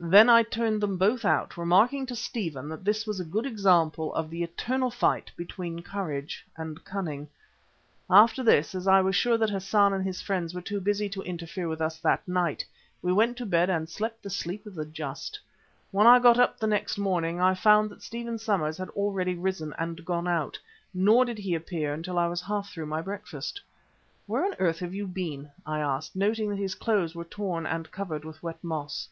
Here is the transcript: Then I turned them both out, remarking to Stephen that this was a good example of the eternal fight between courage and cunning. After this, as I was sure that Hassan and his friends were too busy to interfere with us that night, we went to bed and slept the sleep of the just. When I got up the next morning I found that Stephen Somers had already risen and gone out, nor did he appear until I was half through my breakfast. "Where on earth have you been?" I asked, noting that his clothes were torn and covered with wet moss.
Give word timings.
Then 0.00 0.30
I 0.30 0.44
turned 0.44 0.80
them 0.80 0.96
both 0.96 1.24
out, 1.24 1.56
remarking 1.56 2.06
to 2.06 2.14
Stephen 2.14 2.68
that 2.68 2.84
this 2.84 3.04
was 3.04 3.18
a 3.18 3.24
good 3.24 3.44
example 3.44 4.14
of 4.14 4.30
the 4.30 4.44
eternal 4.44 4.92
fight 4.92 5.32
between 5.36 5.82
courage 5.82 6.46
and 6.56 6.84
cunning. 6.84 7.26
After 8.08 8.44
this, 8.44 8.76
as 8.76 8.86
I 8.86 9.00
was 9.00 9.16
sure 9.16 9.36
that 9.38 9.50
Hassan 9.50 9.92
and 9.92 10.04
his 10.04 10.22
friends 10.22 10.54
were 10.54 10.60
too 10.62 10.80
busy 10.80 11.08
to 11.08 11.22
interfere 11.22 11.66
with 11.66 11.80
us 11.80 11.98
that 11.98 12.28
night, 12.28 12.64
we 13.02 13.12
went 13.12 13.36
to 13.38 13.44
bed 13.44 13.68
and 13.70 13.88
slept 13.88 14.22
the 14.22 14.30
sleep 14.30 14.66
of 14.66 14.76
the 14.76 14.86
just. 14.86 15.40
When 15.90 16.06
I 16.06 16.20
got 16.20 16.38
up 16.38 16.60
the 16.60 16.68
next 16.68 16.96
morning 16.96 17.40
I 17.40 17.54
found 17.54 17.90
that 17.90 18.04
Stephen 18.04 18.38
Somers 18.38 18.78
had 18.78 18.90
already 18.90 19.34
risen 19.34 19.74
and 19.80 20.04
gone 20.04 20.28
out, 20.28 20.56
nor 20.94 21.24
did 21.24 21.38
he 21.38 21.56
appear 21.56 21.92
until 21.92 22.20
I 22.20 22.28
was 22.28 22.40
half 22.40 22.70
through 22.70 22.86
my 22.86 23.00
breakfast. 23.02 23.60
"Where 24.28 24.44
on 24.44 24.54
earth 24.60 24.78
have 24.78 24.94
you 24.94 25.08
been?" 25.08 25.50
I 25.66 25.80
asked, 25.80 26.14
noting 26.14 26.50
that 26.50 26.58
his 26.60 26.76
clothes 26.76 27.16
were 27.16 27.24
torn 27.24 27.66
and 27.66 27.90
covered 27.90 28.24
with 28.24 28.40
wet 28.44 28.62
moss. 28.62 29.08